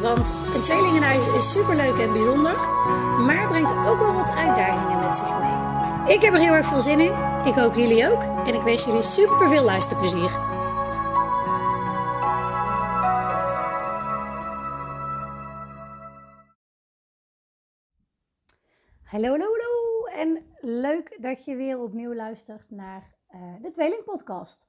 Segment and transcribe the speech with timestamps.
[0.00, 2.56] Want een tweelingenhuis is superleuk en bijzonder,
[3.26, 6.14] maar brengt ook wel wat uitdagingen met zich mee.
[6.14, 7.12] Ik heb er heel erg veel zin in.
[7.44, 8.22] Ik hoop jullie ook.
[8.22, 10.30] En ik wens jullie super veel luisterplezier.
[19.04, 20.04] Hallo, hallo, hallo.
[20.04, 24.66] En leuk dat je weer opnieuw luistert naar uh, de Tweeling Podcast.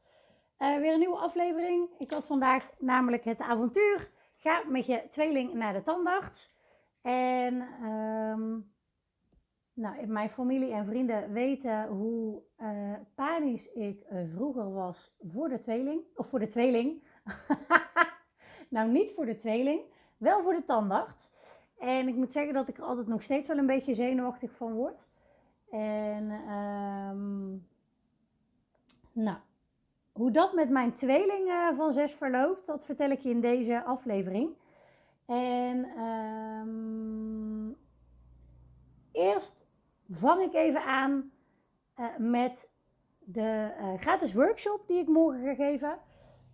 [0.59, 1.89] Uh, weer een nieuwe aflevering.
[1.97, 6.58] Ik had vandaag namelijk het avontuur Ga met je tweeling naar de tandarts.
[7.02, 8.73] En um,
[9.73, 15.58] nou, mijn familie en vrienden weten hoe uh, panisch ik uh, vroeger was voor de
[15.58, 16.02] tweeling.
[16.16, 17.03] Of voor de tweeling.
[18.69, 19.81] nou, niet voor de tweeling.
[20.17, 21.33] Wel voor de tandarts.
[21.77, 24.73] En ik moet zeggen dat ik er altijd nog steeds wel een beetje zenuwachtig van
[24.73, 25.08] word.
[25.69, 27.67] En um,
[29.11, 29.38] nou,
[30.20, 34.56] hoe dat met mijn tweeling van zes verloopt, dat vertel ik je in deze aflevering.
[35.26, 37.78] En um,
[39.11, 39.67] eerst
[40.09, 41.31] vang ik even aan
[42.00, 42.70] uh, met
[43.20, 45.98] de uh, gratis workshop die ik morgen ga geven.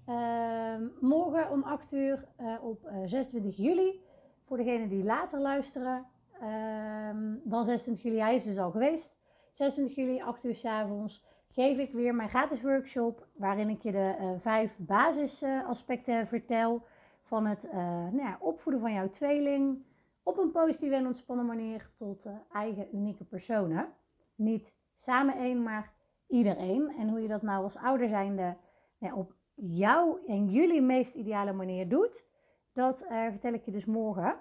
[0.09, 2.27] Uh, morgen om 8 uur
[2.61, 4.01] op 26 juli.
[4.43, 6.05] Voor degenen die later luisteren,
[6.39, 9.17] ehm, dan 26 juli, hij is dus al geweest.
[9.53, 13.91] 26 juli, 8 uur s avonds geef ik weer mijn gratis workshop waarin ik je
[13.91, 16.85] de uh, vijf basisaspecten vertel
[17.21, 19.83] van het uh, nou ja, opvoeden van jouw tweeling
[20.23, 23.87] op een positieve en ontspannen manier tot uh, eigen unieke personen.
[24.35, 25.91] Niet samen één, maar
[26.27, 26.93] iedereen.
[26.97, 28.57] En hoe je dat nou als ouder zijnde
[28.97, 32.25] nou, op jouw en jullie meest ideale manier doet,
[32.73, 34.35] dat vertel ik je dus morgen.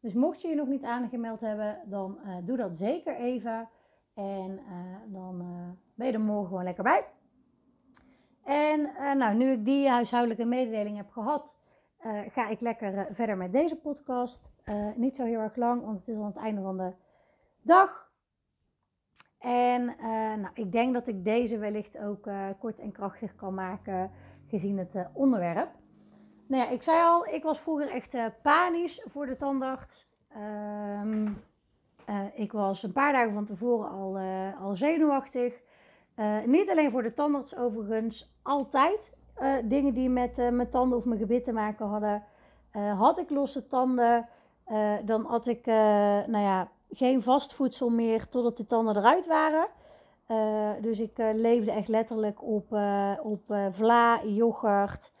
[0.00, 3.68] Dus mocht je je nog niet aangemeld hebben, dan doe dat zeker even.
[4.18, 4.60] En
[5.06, 5.44] dan
[5.94, 7.04] ben je er morgen gewoon lekker bij.
[8.44, 11.56] En uh, nou, nu ik die huishoudelijke mededeling heb gehad,
[12.28, 14.52] ga ik lekker verder met deze podcast.
[14.96, 16.92] niet zo heel erg lang, want het is al het einde van de
[17.62, 18.10] dag.
[19.38, 19.84] En
[20.40, 22.28] nou, ik denk dat ik deze wellicht ook
[22.58, 24.10] kort en krachtig kan maken,
[24.46, 25.70] gezien het onderwerp.
[26.46, 30.08] Nou ja, ik zei al, ik was vroeger echt panisch voor de tandarts.
[32.08, 34.18] Ehm, ik was een paar dagen van tevoren al,
[34.60, 35.60] al zenuwachtig.
[36.16, 39.16] Uh, niet alleen voor de tandarts overigens, altijd.
[39.64, 42.24] Dingen die met mijn tanden of mijn gebit te maken hadden.
[42.96, 44.28] had ik losse tanden,
[45.04, 45.66] dan had ik
[46.26, 49.66] nou ja, geen vast voedsel meer totdat de tanden eruit waren.
[50.82, 52.78] dus ik leefde echt letterlijk op,
[53.22, 55.12] op vla, yoghurt,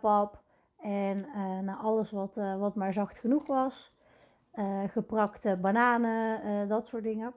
[0.00, 0.42] pap
[0.78, 1.26] en
[1.64, 3.93] nou, alles wat, wat maar zacht genoeg was.
[4.88, 7.34] Geprakte bananen, dat soort dingen.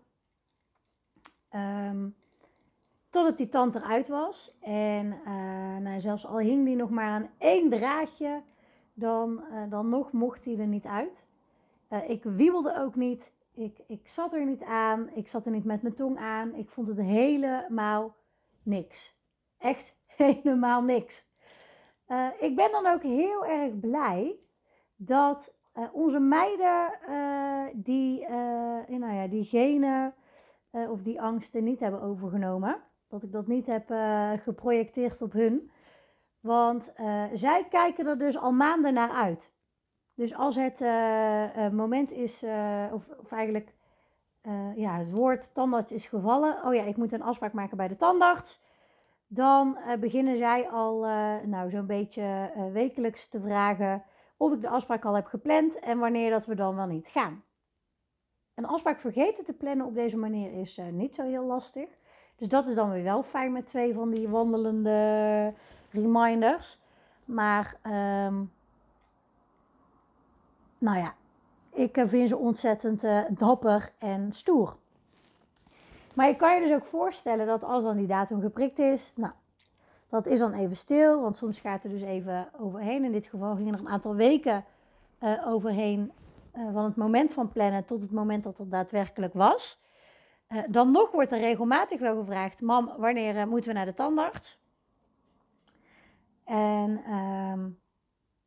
[1.52, 2.16] Um,
[3.10, 4.58] Totdat die tand eruit was.
[4.60, 8.42] En uh, nou, zelfs al hing die nog maar aan één draadje,
[8.94, 11.26] dan, dan nog mocht hij er niet uit.
[12.08, 13.32] Ik wiebelde ook niet.
[13.54, 15.10] Ik, ik zat er niet aan.
[15.14, 16.56] Ik zat er niet met mijn tong aan.
[16.56, 18.16] Ik vond het helemaal
[18.64, 19.16] niks.
[19.58, 21.26] Echt helemaal niks.
[22.40, 24.40] ik ben dan ook heel erg blij
[24.96, 25.54] dat
[25.92, 26.92] onze meiden
[27.74, 28.28] die,
[28.88, 30.14] nou ja, die genen
[30.72, 33.88] of die angsten niet hebben overgenomen dat ik dat niet heb
[34.42, 35.72] geprojecteerd op hun.
[36.40, 36.94] Want
[37.34, 39.54] zij kijken er dus al maanden naar uit.
[40.14, 40.80] Dus als het
[41.74, 42.44] moment is,
[42.92, 43.74] of, of, eigenlijk
[44.76, 46.64] ja, het woord tandarts is gevallen.
[46.64, 48.62] Oh ja, ik moet een afspraak maken bij de tandarts.
[49.28, 51.00] Dan beginnen zij al
[51.46, 54.04] nou, zo'n beetje wekelijks te vragen
[54.38, 57.44] of ik de afspraak al heb gepland en wanneer dat we dan wel niet gaan.
[58.56, 61.90] Een afspraak vergeten te plannen op deze manier is niet zo heel lastig.
[62.36, 65.54] Dus dat is dan weer wel fijn met twee van die wandelende
[65.92, 66.80] reminders.
[67.26, 68.52] Maar, um,
[70.78, 71.14] nou ja,
[71.74, 74.78] ik eh, vind ze ontzettend uh, dapper en stoer.
[76.14, 79.34] Maar je kan je dus ook voorstellen dat als dan die datum geprikt is, nou,
[80.10, 83.04] dat is dan even stil, want soms gaat er dus even overheen.
[83.04, 84.66] In dit geval gingen er een aantal weken
[85.20, 86.12] uh, overheen
[86.56, 89.80] uh, van het moment van plannen tot het moment dat het daadwerkelijk was.
[90.50, 94.60] Uh, dan nog wordt er regelmatig wel gevraagd: Mam, wanneer moeten we naar de tandarts?
[96.44, 97.80] En um,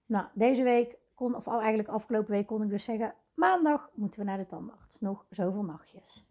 [0.07, 4.27] nou, deze week kon, of eigenlijk afgelopen week kon ik dus zeggen, maandag moeten we
[4.27, 5.01] naar de tandarts.
[5.01, 6.25] Nog zoveel nachtjes.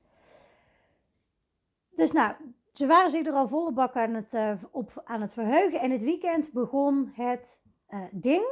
[1.89, 2.33] Dus nou,
[2.79, 5.79] ze waren zich er al volle bak aan het, uh, op, aan het verheugen.
[5.79, 8.45] En het weekend begon het uh, ding.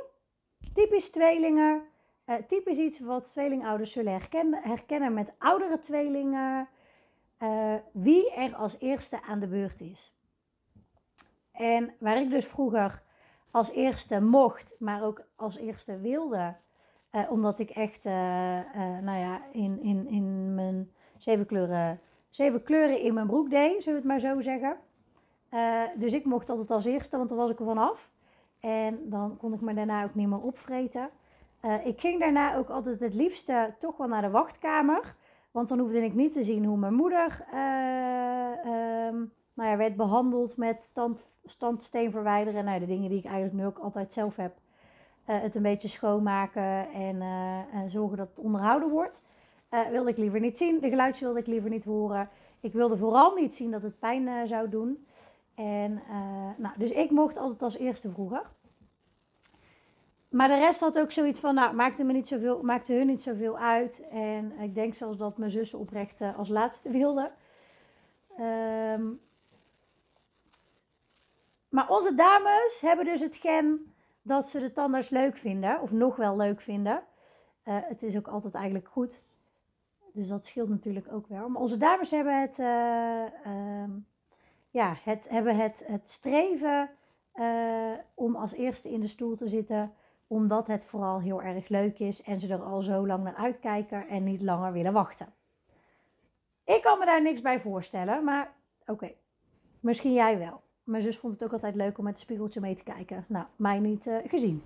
[0.74, 1.82] Typisch tweelingen.
[2.26, 6.68] Uh, typisch iets wat tweelingouders zullen herkennen, herkennen met oudere tweelingen.
[7.92, 10.16] wie er als eerste aan de beurt is.
[11.52, 13.04] En waar ik dus vroeger
[13.52, 16.56] als eerste mocht, maar ook als eerste wilde.
[17.30, 22.00] omdat ik echt, nou ja, in, in, in mijn zeven kleuren
[22.38, 24.78] zeven kleuren in mijn broek deed, zullen we het maar zo zeggen.
[25.54, 28.12] Uh, dus ik mocht altijd als eerste, want dan was ik er vanaf.
[28.60, 31.10] En dan kon ik me daarna ook niet meer opvreten.
[31.66, 35.16] Uh, ik ging daarna ook altijd het liefste toch wel naar de wachtkamer.
[35.52, 37.56] Want dan hoefde ik niet te zien hoe mijn moeder uh,
[39.54, 42.66] nou ja, werd behandeld met tand, standsteen verwijderen.
[42.66, 44.54] Nou, de dingen die ik eigenlijk nu ook altijd zelf heb.
[45.24, 47.22] het een beetje schoonmaken en,
[47.72, 49.22] en zorgen dat het onderhouden wordt.
[49.72, 50.80] Uh, wilde ik liever niet zien.
[50.80, 52.30] De geluidjes wilde ik liever niet horen.
[52.60, 55.08] Ik wilde vooral niet zien dat het pijn uh, zou doen.
[55.56, 58.42] En, uh, nou, dus ik mocht altijd als eerste vroeger.
[60.30, 63.22] Maar de rest had ook zoiets van, nou, maakte, me niet zoveel, maakte hun niet
[63.22, 64.08] zoveel uit.
[64.10, 67.32] En ik denk zelfs dat mijn zussen oprecht als laatste wilden.
[68.40, 69.20] Um,
[71.70, 76.16] maar onze dames hebben dus het gen dat ze de tandarts leuk vinden, of nog
[76.16, 77.04] wel leuk vinden.
[77.64, 79.22] het is ook altijd eigenlijk goed.
[80.18, 81.50] Dus dat scheelt natuurlijk ook wel.
[81.50, 83.24] Maar onze dames hebben het, uh,
[83.54, 83.90] uh,
[84.70, 86.90] ja, het, hebben het, het streven
[87.36, 89.94] uh, om als eerste in de stoel te zitten.
[90.28, 94.08] Omdat het vooral heel erg leuk is en ze er al zo lang naar uitkijken
[94.08, 95.34] en niet langer willen wachten.
[96.64, 98.54] Ik kan me daar niks bij voorstellen, maar
[98.86, 99.12] oké.
[99.80, 100.62] Misschien jij wel.
[100.84, 103.26] Mijn zus vond het ook altijd leuk om met het spiegeltje mee te kijken.
[103.28, 104.64] Nou, mij niet uh, gezien.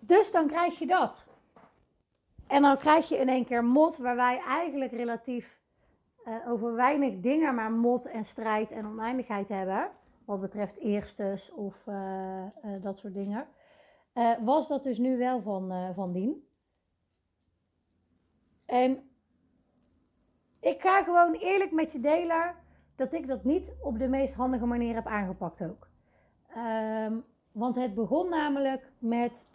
[0.00, 1.33] Dus dan krijg je dat.
[2.46, 5.62] En dan krijg je in één keer mot, waar wij eigenlijk relatief
[6.26, 9.90] uh, over weinig dingen, maar mot en strijd en oneindigheid hebben.
[10.24, 13.46] Wat betreft eerstes of uh, uh, dat soort dingen.
[14.40, 16.48] was dat dus nu wel van, van dien.
[18.66, 19.10] En
[20.60, 22.54] ik ga gewoon eerlijk met je delen
[22.96, 25.88] dat ik dat niet op de meest handige manier heb aangepakt ook.
[26.56, 29.46] Um, want het begon namelijk met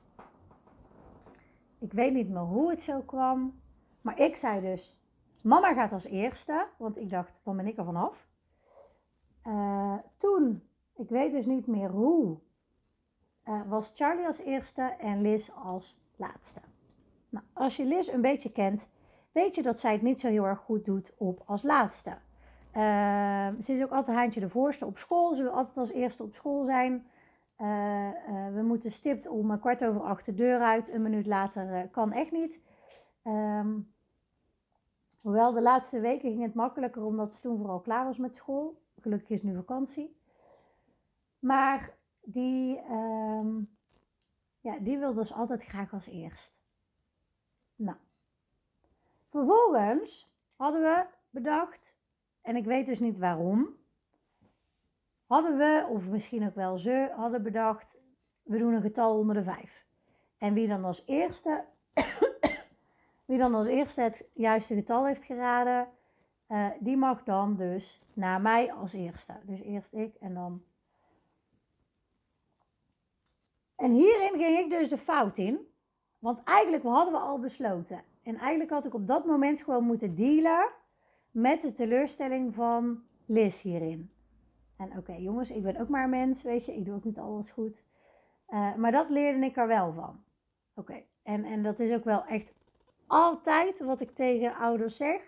[1.80, 3.62] ik weet niet meer hoe het zo kwam.
[4.02, 4.98] Maar ik zei dus,
[5.44, 6.68] mama gaat als eerste.
[6.78, 8.28] Want ik dacht, dan ben ik er vanaf.
[9.48, 10.64] Uh, toen,
[10.96, 12.38] ik weet dus niet meer hoe,
[13.46, 16.62] uh, was Charlie als eerste en Liz als laatste.
[17.30, 18.88] Nou, als je Liz een beetje kent,
[19.32, 22.18] weet je dat zij het niet zo heel erg goed doet op als laatste.
[22.76, 25.34] Uh, ze is ook altijd haantje de voorste op school.
[25.34, 27.08] Ze wil altijd als eerste op school zijn.
[27.62, 30.90] Uh, uh, we moeten stipt om kwart over acht de deur uit.
[30.90, 32.60] Een minuut later uh, kan echt niet.
[33.24, 33.94] Um,
[35.22, 38.82] hoewel de laatste weken ging het makkelijker omdat ze toen vooral klaar was met school.
[39.00, 40.18] Gelukkig is nu vakantie.
[41.40, 43.78] Maar die, um,
[44.62, 46.58] ja, die wil dus altijd graag als eerst.
[47.76, 47.98] Nou.
[49.30, 51.96] Vervolgens hadden we bedacht,
[52.42, 53.79] en ik weet dus niet waarom,
[55.30, 57.98] hadden we, of misschien ook wel ze, hadden bedacht,
[58.44, 59.86] we doen een getal onder de vijf.
[60.38, 61.66] En wie dan als eerste,
[63.28, 65.88] wie dan als eerste het juiste getal heeft geraden,
[66.48, 69.34] uh, die mag dan dus na mij als eerste.
[69.44, 70.64] Dus eerst ik en dan.
[73.76, 75.68] En hierin ging ik dus de fout in.
[76.20, 78.04] Want eigenlijk hadden we al besloten.
[78.24, 80.70] En eigenlijk had ik op dat moment gewoon moeten dealen
[81.32, 84.12] met de teleurstelling van Liz hierin.
[84.80, 87.20] En oké, jongens, ik ben ook maar een mens, weet je, ik doe ook niet
[87.20, 87.84] alles goed.
[88.50, 90.24] Uh, maar dat leerde ik er wel van.
[90.74, 92.54] Oké, en, en dat is ook wel echt
[93.08, 95.22] altijd wat ik tegen ouders zeg.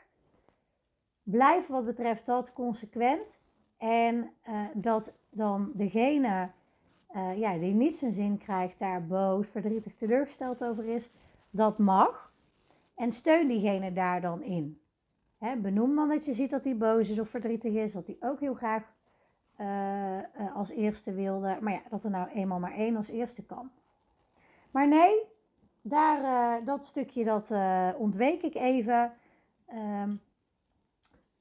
[1.24, 3.40] Blijf wat betreft dat consequent.
[3.78, 6.50] En uh, dat dan degene
[7.16, 11.12] uh, ja, die niet zijn zin krijgt, daar boos, verdrietig, teleurgesteld over is,
[11.50, 12.34] dat mag.
[12.96, 14.82] En steun diegene daar dan in.
[15.62, 18.40] Benoem dan dat je ziet dat hij boos is of verdrietig is, dat hij ook
[18.40, 18.91] heel graag
[19.62, 21.58] uh, uh, als eerste wilde.
[21.62, 23.72] Maar ja, dat er nou eenmaal maar één als eerste kan.
[24.72, 25.24] Maar nee,
[25.82, 27.52] daar, uh, dat stukje dat
[27.98, 29.14] ontweek ik even.
[29.74, 30.22] Um,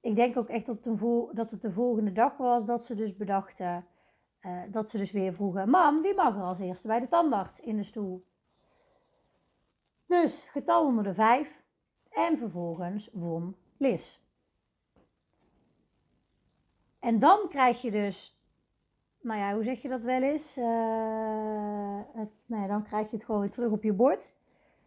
[0.00, 0.84] ik denk ook echt dat,
[1.32, 3.86] dat het de volgende dag was dat ze dus bedachten.
[4.70, 7.76] dat ze dus weer vroegen: Mam, wie mag er als eerste bij de tandarts in
[7.76, 8.24] de stoel?
[10.06, 11.62] Dus getal onder de vijf.
[12.10, 14.18] En vervolgens won Liz.
[17.00, 18.40] En dan krijg je dus
[19.20, 20.58] nou ja, hoe zeg je dat wel eens?
[20.58, 24.34] Uh, het, nou ja, dan krijg je het gewoon weer terug op je bord.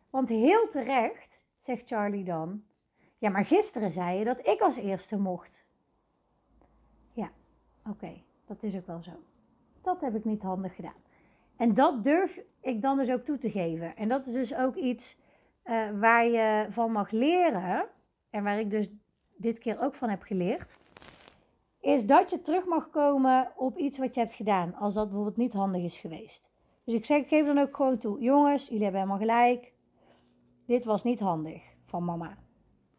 [0.10, 2.64] Want heel terecht, zegt Charlie dan.
[3.18, 5.66] Ja, maar gisteren zei je dat ik als eerste mocht.
[7.14, 7.32] Ja,
[7.90, 9.12] oké, dat is ook wel zo.
[9.82, 11.02] Dat heb ik niet handig gedaan.
[11.56, 13.96] En dat durf ik dan dus ook toe te geven.
[13.96, 15.18] En dat is dus ook iets
[15.66, 17.88] uh, waar je van mag leren.
[18.30, 18.90] En waar ik dus
[19.36, 20.78] dit keer ook van heb geleerd
[21.84, 25.38] is dat je terug mag komen op iets wat je hebt gedaan, als dat bijvoorbeeld
[25.38, 26.52] niet handig is geweest.
[26.84, 29.74] Dus ik zeg, geef dan ook gewoon toe, jongens, jullie hebben helemaal gelijk.
[30.66, 32.38] Dit was niet handig van mama.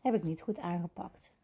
[0.02, 1.34] Heb ik niet goed aangepakt.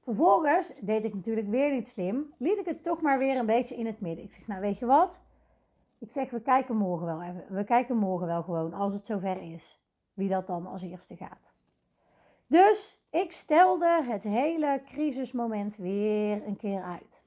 [0.00, 2.34] Vervolgens deed ik natuurlijk weer niet slim.
[2.38, 4.24] Liet ik het toch maar weer een beetje in het midden.
[4.24, 5.20] Ik zeg, nou weet je wat?
[5.98, 7.44] Ik zeg, we kijken morgen wel even.
[7.48, 9.80] We kijken morgen wel gewoon, als het zover is.
[10.14, 11.52] Wie dat dan als eerste gaat.
[12.46, 17.22] Dus ik stelde het hele crisismoment weer een keer uit.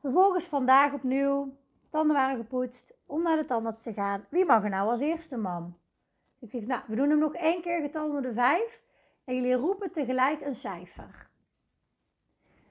[0.00, 1.56] Vervolgens vandaag opnieuw,
[1.90, 4.26] tanden waren gepoetst, om naar de tandarts te gaan.
[4.28, 5.76] Wie mag er nou als eerste, mam?
[6.38, 8.82] Ik zeg, nou, we doen hem nog één keer getal de vijf
[9.24, 11.28] en jullie roepen tegelijk een cijfer.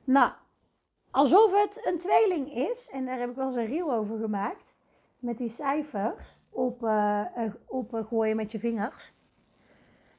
[0.04, 0.32] Nou,
[1.10, 4.76] alsof het een tweeling is, en daar heb ik wel eens een reel over gemaakt,
[5.20, 7.26] met die cijfers op, uh,
[7.66, 9.14] op uh, gooien met je vingers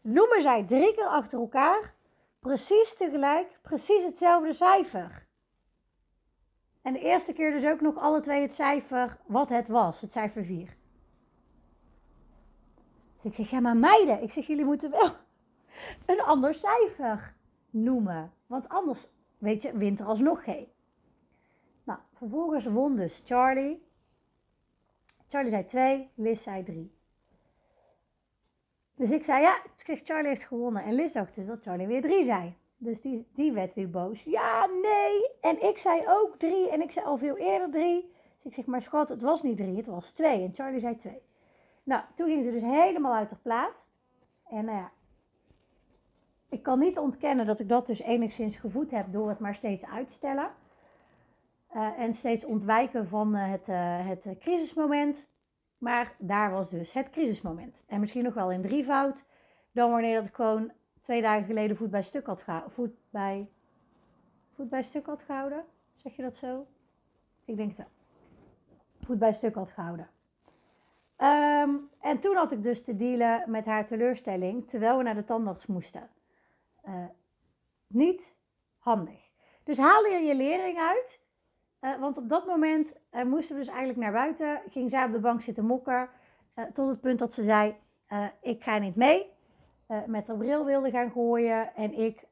[0.03, 1.95] noemen zij drie keer achter elkaar
[2.39, 5.27] precies tegelijk, precies hetzelfde cijfer.
[6.83, 10.13] En de eerste keer dus ook nog alle twee het cijfer wat het was, het
[10.13, 10.77] cijfer 4.
[13.15, 15.11] Dus ik zeg, ja maar meiden, ik zeg jullie moeten wel
[16.17, 17.35] een ander cijfer
[17.71, 18.33] noemen.
[18.47, 20.69] Want anders, weet je, wint er alsnog geen.
[21.85, 23.87] Nou, vervolgens won dus Charlie.
[25.29, 26.93] Charlie zei 2, Liz zei 3.
[29.03, 30.85] Dus ik zei, ja, Charlie heeft gewonnen.
[30.85, 32.57] En Liz dacht dus dat Charlie weer drie zei.
[32.77, 34.23] Dus die, die werd weer boos.
[34.23, 35.31] Ja, nee.
[35.41, 36.71] En ik zei ook drie.
[36.71, 38.13] En ik zei al veel eerder drie.
[38.35, 40.43] Dus ik zeg, maar schat, het was niet drie, het was twee.
[40.43, 41.23] En Charlie zei twee.
[41.83, 43.87] Nou, toen ging ze dus helemaal uit de plaat.
[44.49, 44.91] En nou ja,
[46.49, 49.87] ik kan niet ontkennen dat ik dat dus enigszins gevoed heb door het maar steeds
[49.87, 50.51] uitstellen.
[51.75, 55.27] Uh, en steeds ontwijken van uh, het, uh, het crisismoment.
[55.83, 57.83] Maar daar was dus het crisismoment.
[57.87, 59.25] En misschien nog wel in drievoud
[59.73, 62.73] dan wanneer dat ik gewoon twee dagen geleden voet bij stuk had gehouden.
[62.73, 63.51] Voet bij,
[64.55, 65.07] voet bij stuk?
[65.95, 66.67] Zeg je dat zo?
[67.45, 67.83] Ik denk zo.
[69.01, 70.11] Voet bij stuk had gehouden.
[71.17, 75.25] Ehm, en toen had ik dus te dealen met haar teleurstelling terwijl we naar de
[75.25, 76.09] tandarts moesten.
[76.89, 77.05] Uh,
[77.87, 78.35] niet
[78.79, 79.31] handig.
[79.65, 81.21] Dus haal er je lering uit
[81.83, 84.61] uh, want op dat moment uh, moesten we dus eigenlijk naar buiten.
[84.71, 86.09] Ging zij op de bank zitten mokken.
[86.57, 87.75] Uh, tot het punt dat ze zei:
[88.41, 89.31] Ik ga niet mee.
[90.07, 91.75] met de bril wilde gaan gooien.
[91.75, 92.25] En ik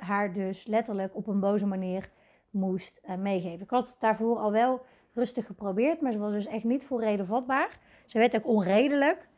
[0.00, 2.10] haar dus letterlijk op een boze manier
[2.50, 3.60] moest meegeven.
[3.60, 6.00] Ik had het daarvoor al wel rustig geprobeerd.
[6.00, 7.78] Maar ze was dus echt niet voor reden vatbaar.
[8.06, 9.28] Ze werd ook onredelijk.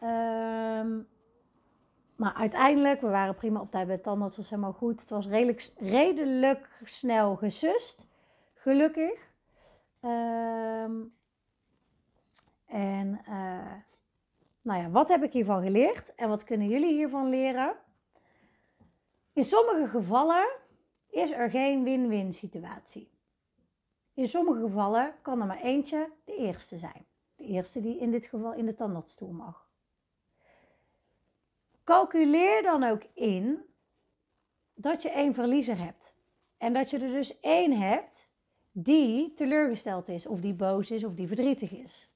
[0.00, 0.98] Ehm,
[2.16, 4.36] maar uiteindelijk, we waren prima op tijd bij het tandarts.
[4.36, 5.00] was helemaal goed.
[5.00, 8.06] Het was redelijk, redelijk snel gesust.
[8.54, 9.29] Gelukkig.
[10.00, 11.14] Um,
[12.66, 13.72] en uh,
[14.62, 17.76] nou ja, wat heb ik hiervan geleerd en wat kunnen jullie hiervan leren?
[19.32, 20.48] In sommige gevallen
[21.08, 23.10] is er geen win-win situatie.
[24.14, 27.06] In sommige gevallen kan er maar eentje de eerste zijn.
[27.36, 29.68] De eerste die in dit geval in de tandartsstoel mag.
[31.84, 33.64] Calculeer dan ook in
[34.74, 36.14] dat je één verliezer hebt.
[36.58, 38.29] En dat je er dus één hebt
[38.72, 42.10] die teleurgesteld is, of die boos is, of die verdrietig is.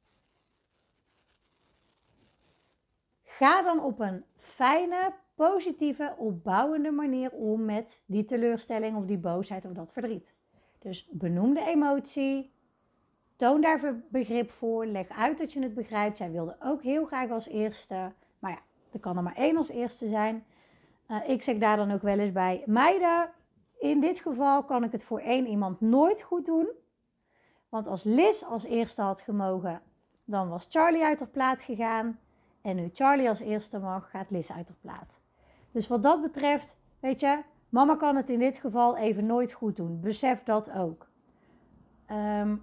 [3.22, 9.64] Ga dan op een fijne, positieve, opbouwende manier om met die teleurstelling of die boosheid
[9.64, 10.34] of dat verdriet.
[10.78, 12.52] Dus benoem de emotie,
[13.36, 16.18] toon daar begrip voor, leg uit dat je het begrijpt.
[16.18, 18.60] Jij wilde ook heel graag als eerste, maar ja,
[18.92, 20.44] er kan er maar één als eerste zijn.
[21.08, 23.30] Uh, ik zeg daar dan ook wel eens bij, meiden,
[23.84, 26.68] in dit geval kan ik het voor één iemand nooit goed doen.
[27.68, 29.82] Want als Liz als eerste had gemogen,
[30.24, 32.18] dan was Charlie uit de plaat gegaan.
[32.62, 35.20] En nu Charlie als eerste mag, gaat Liz uit de plaat.
[35.70, 39.76] Dus wat dat betreft, weet je, mama kan het in dit geval even nooit goed
[39.76, 40.00] doen.
[40.00, 41.08] Besef dat ook.
[42.10, 42.62] Um,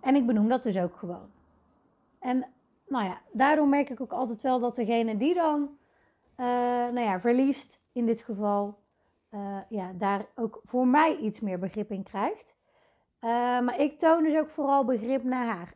[0.00, 1.30] en ik benoem dat dus ook gewoon.
[2.18, 2.46] En
[2.88, 5.60] nou ja, daardoor merk ik ook altijd wel dat degene die dan,
[6.36, 6.46] uh,
[6.92, 8.78] nou ja, verliest in dit geval,
[9.30, 12.56] uh, ja, daar ook voor mij iets meer begrip in krijgt.
[13.20, 13.30] Uh,
[13.60, 15.74] maar ik toon dus ook vooral begrip naar haar.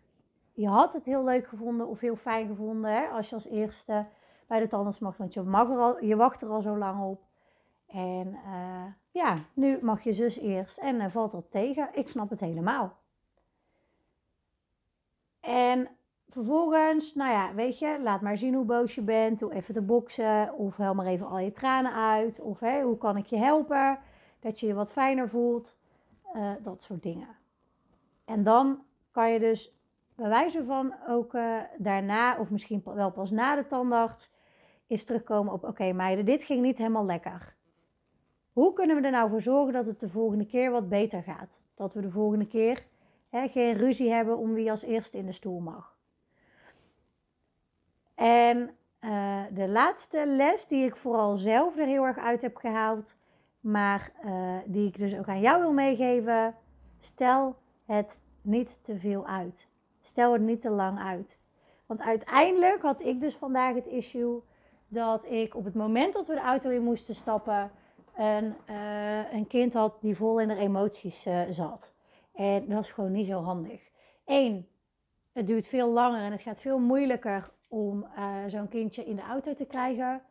[0.53, 4.07] Je had het heel leuk gevonden of heel fijn gevonden hè, als je als eerste
[4.47, 7.03] bij de tandarts mag, want je, mag er al, je wacht er al zo lang
[7.03, 7.23] op.
[7.87, 11.89] En uh, ja, nu mag je zus eerst en valt dat tegen.
[11.93, 12.97] Ik snap het helemaal.
[15.41, 15.89] En
[16.33, 19.39] vervolgens, nou ja, weet je, laat maar zien hoe boos je bent.
[19.39, 22.41] Doe even de boksen of hel maar even al je tranen uit.
[22.41, 23.99] Of hè, hoe kan ik je helpen?
[24.41, 25.77] Dat je je wat fijner voelt.
[26.37, 27.29] Uh, dat soort dingen.
[28.25, 29.77] En dan kan je dus
[30.15, 34.31] bij wijze van ook uh, daarna, of misschien wel pas na de tandarts,
[34.87, 37.55] is terugkomen op: oké, meiden, dit ging niet helemaal lekker.
[38.53, 41.61] Hoe kunnen we er nou voor zorgen dat het de volgende keer wat beter gaat?
[41.75, 42.87] Dat we de volgende keer
[43.29, 45.92] hè, geen ruzie hebben om wie als eerste in de stoel mag.
[48.23, 53.17] En uh, de laatste les die ik vooral zelf er heel erg uit heb gehaald,
[53.61, 56.55] maar uh, die ik dus ook aan jou wil meegeven,
[57.01, 59.67] stel het niet te veel uit.
[60.03, 61.39] Stel het niet te lang uit.
[61.87, 64.41] Want uiteindelijk had ik dus vandaag het issue
[64.89, 67.71] dat ik op het moment dat we de auto in moesten stappen,
[68.17, 71.93] een, uh, een kind had die vol in de emoties zat.
[72.35, 73.91] En dat is gewoon niet zo handig.
[74.25, 74.69] Eén,
[75.33, 79.23] het duurt veel langer en het gaat veel moeilijker om uh, zo'n kindje in de
[79.23, 80.23] auto te krijgen.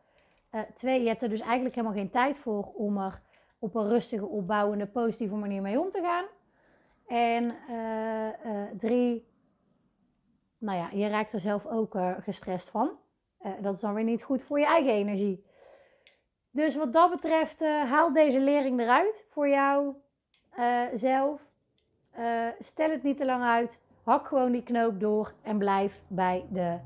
[0.74, 3.21] twee, je hebt er dus eigenlijk helemaal geen tijd voor om er
[3.60, 6.25] op een rustige, opbouwende, positieve manier mee om te gaan.
[7.07, 7.55] En
[8.77, 9.27] drie,
[10.57, 12.91] nou ja, je raakt er zelf ook gestrest van.
[13.62, 15.45] dat is dan weer niet goed voor je eigen energie.
[16.51, 19.95] Dus wat dat betreft, haal deze lering eruit voor jou
[20.93, 21.41] zelf.
[22.60, 23.79] Stel het niet te lang uit.
[24.03, 26.77] Hak gewoon die knoop door en blijf bij de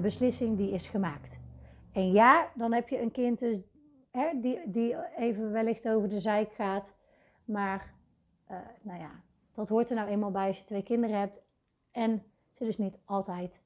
[0.00, 1.38] beslissing die is gemaakt.
[1.92, 3.58] En ja, dan heb je een kind dus,
[4.10, 6.94] hè, die, die even wellicht over de zijk gaat.
[7.44, 7.94] Maar
[8.82, 9.10] nou ja,
[9.54, 11.42] dat hoort er nou eenmaal bij als je twee kinderen hebt.
[11.90, 13.62] En ze dus niet altijd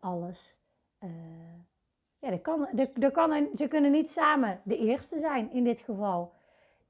[0.00, 0.56] alles
[2.18, 6.32] ja, dat kan, dat, kan, ze kunnen niet samen de eerste zijn in dit geval.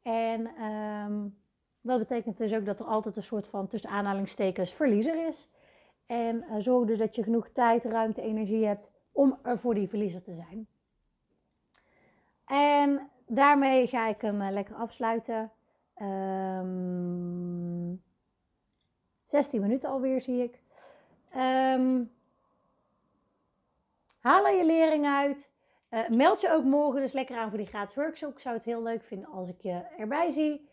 [0.03, 1.39] En um,
[1.81, 5.51] dat betekent dus ook dat er altijd een soort van tussen aanhalingstekens verliezer is.
[6.07, 9.89] En uh, zorg dus dat je genoeg tijd, ruimte, energie hebt om er voor die
[9.89, 10.67] verliezer te zijn.
[12.45, 15.51] En daarmee ga ik hem uh, lekker afsluiten.
[15.97, 17.95] Um, ehm,
[19.25, 20.63] 16 minuten alweer zie ik.
[21.37, 22.15] Um,
[24.27, 25.51] Haal er je lering uit.
[25.91, 28.33] Uh, meld je ook morgen dus lekker aan voor die gratis workshop.
[28.33, 30.66] Ik zou het heel leuk vinden als ik je erbij zie.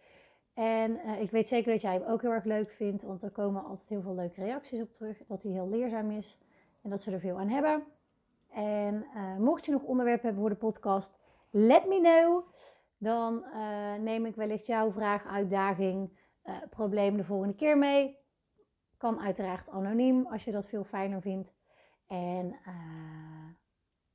[0.53, 3.31] En uh, ik weet zeker dat jij hem ook heel erg leuk vindt, want er
[3.31, 5.17] komen altijd heel veel leuke reacties op terug.
[5.27, 6.39] Dat hij heel leerzaam is
[6.81, 7.83] en dat ze er veel aan hebben.
[8.49, 11.17] En uh, mocht je nog onderwerpen hebben voor de podcast,
[11.49, 12.45] let me know.
[12.97, 13.45] Dan
[14.03, 16.17] neem ik wellicht jouw vraag, uitdaging,
[16.69, 18.17] probleem de volgende keer mee.
[18.97, 21.55] Kan uiteraard anoniem als je dat veel fijner vindt.
[22.07, 22.55] En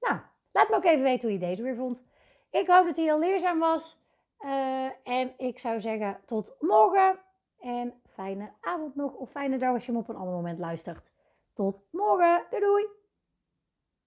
[0.00, 0.20] nou,
[0.52, 2.04] laat me ook even weten hoe je deze weer vond.
[2.50, 4.02] Ik hoop dat hij heel leerzaam was.
[4.40, 7.18] Uh, en ik zou zeggen tot morgen.
[7.60, 11.12] En fijne avond nog of fijne dag als je hem op een ander moment luistert.
[11.54, 12.46] Tot morgen.
[12.50, 12.86] Doei doei.